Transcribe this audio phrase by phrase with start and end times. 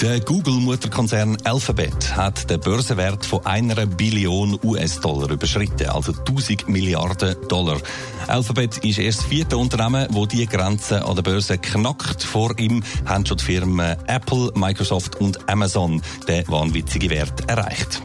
[0.00, 7.78] Der Google-Mutterkonzern Alphabet hat den Börsenwert von einer Billion US-Dollar überschritten, also 1000 Milliarden Dollar.
[8.26, 12.22] Alphabet ist erst das vierte Unternehmen, wo die Grenze an der Börse knackt.
[12.22, 18.02] Vor ihm haben schon die Firmen Apple, Microsoft und Amazon den wahnwitzigen Wert erreicht.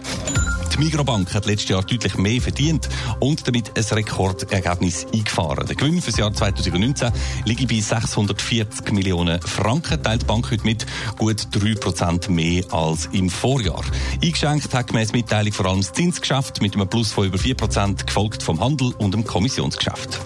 [0.82, 5.68] Migrobank hat letztes Jahr deutlich mehr verdient und damit ein Rekordergebnis eingefahren.
[5.68, 7.12] Der Gewinn für das Jahr 2019
[7.46, 10.88] liegt bei 640 Millionen Franken, teilt die Bank heute mit
[11.20, 13.84] gut 3% mehr als im Vorjahr.
[14.24, 18.42] Eingeschenkt hat gemäss Mitteilung vor allem das Zinsgeschäft mit einem Plus von über 4%, gefolgt
[18.42, 20.20] vom Handel und dem Kommissionsgeschäft.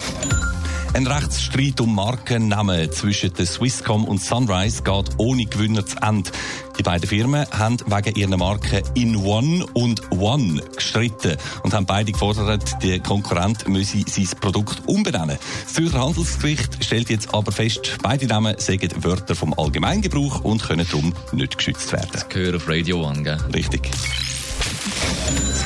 [0.96, 6.30] Ein Rechtsstreit um Markennamen zwischen der Swisscom und Sunrise geht ohne Gewinner zu Ende.
[6.78, 12.12] Die beiden Firmen haben wegen ihrer Marken In One und One gestritten und haben beide
[12.12, 15.36] gefordert, der Konkurrent müsse sein Produkt umbenennen.
[15.64, 20.86] Das Zürcher Handelsgericht stellt jetzt aber fest, beide Namen seien Wörter vom Allgemeingebrauch und können
[20.90, 22.08] darum nicht geschützt werden.
[22.10, 23.38] Das gehört auf Radio One, gell?
[23.52, 23.90] Richtig.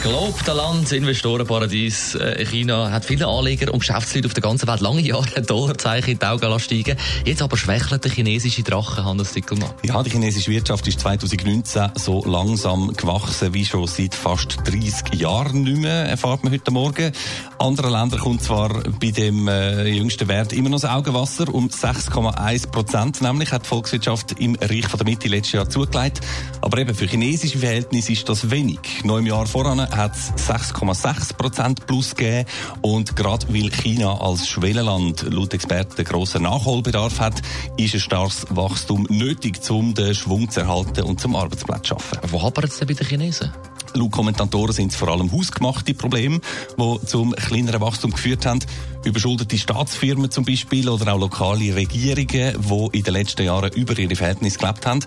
[0.03, 5.01] Gelobte Land, Investorenparadies äh, China, hat viele Anleger und Geschäftsleute auf der ganzen Welt lange
[5.03, 9.69] Jahre Dollarzeichen in die Augen steigen Jetzt aber schwächelt der chinesische Drache, Hannes Dickelmann.
[9.83, 15.65] Ja, die chinesische Wirtschaft ist 2019 so langsam gewachsen wie schon seit fast 30 Jahren
[15.65, 17.13] nicht mehr, erfahrt man heute Morgen.
[17.59, 22.71] Andere Länder kommt zwar bei dem äh, jüngsten Wert immer noch das Augenwasser, um 6,1
[22.71, 26.23] Prozent, nämlich hat die Volkswirtschaft im Reich von der Mitte letztes Jahr zugelegt.
[26.63, 28.81] Aber eben für chinesische Verhältnisse ist das wenig.
[29.05, 32.49] Noch im Jahr voran hat es 6,6 Prozent plus gegeben.
[32.83, 37.41] Und gerade weil China als Schwellenland laut Experten grossen Nachholbedarf hat,
[37.77, 42.19] ist ein starkes Wachstum nötig, um den Schwung zu erhalten und zum Arbeitsplatz zu schaffen.
[42.31, 43.53] Wo hapert es denn bei den Chinesen?
[43.95, 46.41] Laut Kommentatoren sind es vor allem hausgemachte Probleme,
[46.79, 48.61] die zum kleineren Wachstum geführt haben.
[49.05, 54.15] Überschuldete Staatsfirmen zum Beispiel oder auch lokale Regierungen, die in den letzten Jahren über ihre
[54.15, 55.01] Verhältnisse gelebt haben.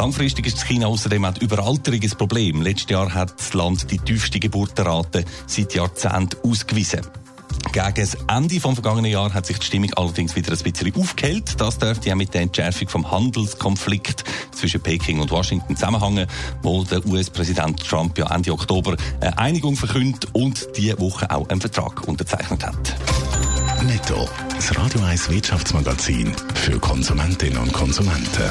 [0.00, 1.34] Langfristig ist China außerdem ein
[2.16, 2.62] Problem.
[2.62, 7.02] Letztes Jahr hat das Land die tiefste Geburtenrate seit Jahrzehnten ausgewiesen.
[7.70, 11.60] Gegen das Ende des vergangenen Jahres hat sich die Stimmung allerdings wieder ein bisschen aufgehellt.
[11.60, 16.26] Das dürfte ja mit der Entschärfung vom Handelskonflikt zwischen Peking und Washington zusammenhängen,
[16.62, 21.60] wo der US-Präsident Trump ja Ende Oktober eine Einigung verkündet und diese Woche auch einen
[21.60, 22.96] Vertrag unterzeichnet hat.
[23.82, 28.50] Netto, das Radio 1 Wirtschaftsmagazin für Konsumentinnen und Konsumenten.